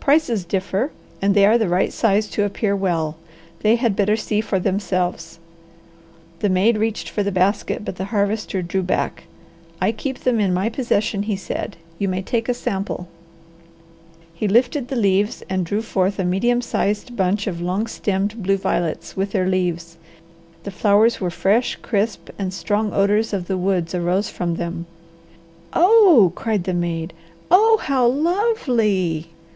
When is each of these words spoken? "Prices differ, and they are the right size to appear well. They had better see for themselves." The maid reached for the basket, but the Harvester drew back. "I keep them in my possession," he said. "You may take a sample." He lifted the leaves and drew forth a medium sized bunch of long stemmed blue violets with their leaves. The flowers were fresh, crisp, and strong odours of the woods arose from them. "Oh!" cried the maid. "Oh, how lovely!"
"Prices 0.00 0.44
differ, 0.44 0.90
and 1.22 1.32
they 1.32 1.46
are 1.46 1.56
the 1.56 1.68
right 1.68 1.92
size 1.92 2.26
to 2.30 2.42
appear 2.42 2.74
well. 2.74 3.16
They 3.60 3.76
had 3.76 3.94
better 3.94 4.16
see 4.16 4.40
for 4.40 4.58
themselves." 4.58 5.38
The 6.40 6.48
maid 6.48 6.76
reached 6.76 7.08
for 7.08 7.22
the 7.22 7.30
basket, 7.30 7.84
but 7.84 7.94
the 7.94 8.06
Harvester 8.06 8.62
drew 8.62 8.82
back. 8.82 9.28
"I 9.80 9.92
keep 9.92 10.18
them 10.24 10.40
in 10.40 10.52
my 10.52 10.70
possession," 10.70 11.22
he 11.22 11.36
said. 11.36 11.76
"You 12.00 12.08
may 12.08 12.20
take 12.20 12.48
a 12.48 12.52
sample." 12.52 13.06
He 14.34 14.48
lifted 14.48 14.88
the 14.88 14.96
leaves 14.96 15.44
and 15.48 15.64
drew 15.64 15.82
forth 15.82 16.18
a 16.18 16.24
medium 16.24 16.60
sized 16.62 17.16
bunch 17.16 17.46
of 17.46 17.60
long 17.60 17.86
stemmed 17.86 18.42
blue 18.42 18.56
violets 18.56 19.16
with 19.16 19.30
their 19.30 19.46
leaves. 19.46 19.98
The 20.64 20.72
flowers 20.72 21.20
were 21.20 21.30
fresh, 21.30 21.76
crisp, 21.76 22.28
and 22.40 22.52
strong 22.52 22.92
odours 22.92 23.32
of 23.32 23.46
the 23.46 23.56
woods 23.56 23.94
arose 23.94 24.30
from 24.30 24.56
them. 24.56 24.86
"Oh!" 25.72 26.32
cried 26.34 26.64
the 26.64 26.74
maid. 26.74 27.12
"Oh, 27.52 27.78
how 27.80 28.04
lovely!" 28.08 29.28